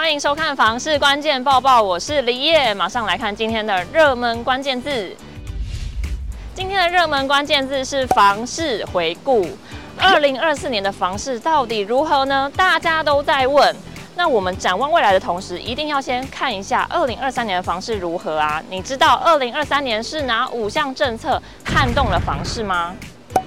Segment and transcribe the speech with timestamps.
[0.00, 5.14] 欢迎收看《房市关键报报》，我是李叶，马上来看今天的热门关键字。
[6.54, 9.46] 今天的热门关键字是房市回顾。
[9.98, 12.50] 二零二四年的房市到底如何呢？
[12.56, 13.76] 大家都在问。
[14.16, 18.60] 那我们展望未来的同时，一定要先看一下二零二三年的房市如何啊？
[18.70, 22.96] 你知道二零二三年是哪五项政策撼动了房市吗？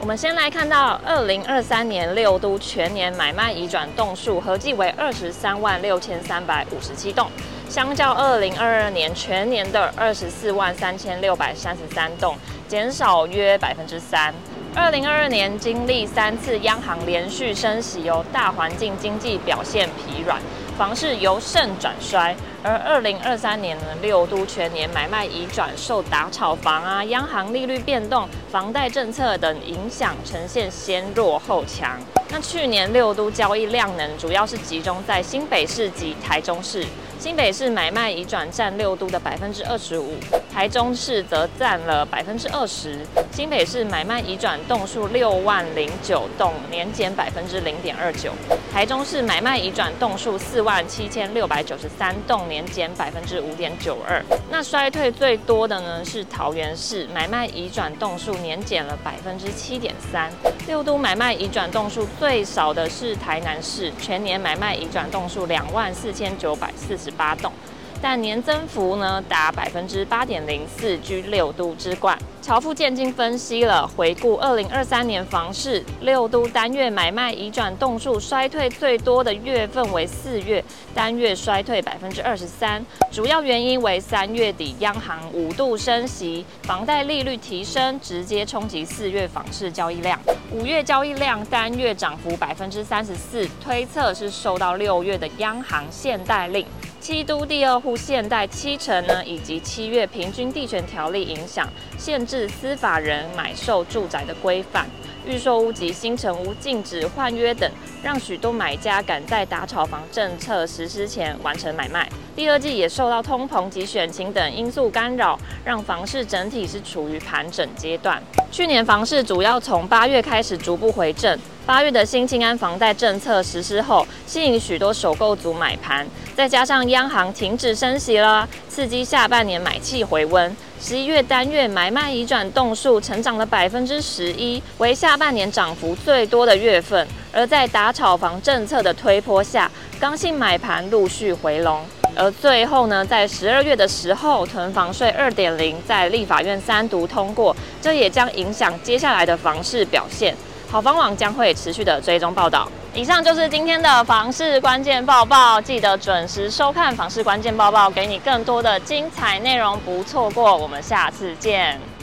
[0.00, 7.30] 我们先来看到二零二三年六都全年买卖移转栋数合计为二十三万六千三百五十七栋，
[7.70, 12.36] 相较二零二二年全年的二十四万三千六百三十三栋，
[12.68, 14.34] 减少约百分之三。
[14.74, 20.38] 二零二二年经历三次央行连续升息，由大环境经济表现疲软，
[20.76, 22.34] 房市由盛转衰。
[22.62, 32.00] 而二零二三年呢，六都全年买卖移转受打炒房啊、央行利率变动、房贷政策等影响，呈现先弱后强。
[32.30, 36.84] 那去年六都交易量能主要是集中在新北市及台中市。
[37.18, 40.14] 新北市买卖移转占六都的百分之二十五，
[40.52, 42.98] 台中市则占了百分之二十。
[43.30, 48.30] 新北市买卖移转栋数六万零九栋，年减百分之零点二九；
[48.74, 54.20] 台中市买卖移转栋数四万七千六百九十三栋，年减百分之五点九二。
[54.50, 60.28] 那衰退最多的呢是桃园市，买卖移转栋数年减了百分之七点三。
[60.66, 67.52] 六都买卖移转栋数最少的是台南市，全年买卖移转栋数两万四千九百四十八栋，
[68.00, 72.18] 但年增幅呢达百分之八点零四，居六都之冠。
[72.42, 80.62] 乔富建经分析了回顾二零二三年房市，六都单月买卖移转栋数衰退最多的月份为四月，
[80.94, 90.20] 单月衰退百分之二十三，主要原因为三月底央行五度升息，房贷利率提升，直接冲击四月房市交易量。
[90.52, 96.66] 五月交易量单月涨幅百分之三十四，推测是受到六月的央行限贷令。
[97.04, 101.68] 七都第二户限贷七成呢，以及七月平均地权条例影响，
[101.98, 104.88] 限制司法人买售住宅的规范，
[105.26, 107.70] 预售屋及新城屋禁止换约等，
[108.02, 112.08] 让许多买家赶在打炒房政策实施前完成买卖。
[112.34, 118.22] 第二季也受到通膨及选情等因素干扰，让房市整体是处于盘整阶段。
[118.54, 121.36] 去年房市主要从八月开始逐步回正。
[121.66, 126.06] 八月的新青安房贷政策实施后，吸引许多首购族买盘，
[126.36, 130.56] 再加上央行停止升息了，刺激下半年买气回温。
[130.80, 137.04] 十一月单月买卖移转栋数成长了百分之十一，为下半年涨幅最多的月份。
[137.32, 141.84] 而在打炒房政策的推波下，刚性买盘陆续回笼。
[142.16, 150.34] 而最后呢，在十二月的时候，囤房税二点零在立法院三读通过，这也将影响接下来的房市表现。
[150.70, 152.68] 好房网将会持续的追踪报道。
[152.94, 160.56] 以上就是今天的房市关键报报，记得准时收看房市关键报报，给你更多的精彩内容，不错过。
[160.56, 161.93] 我们下次见。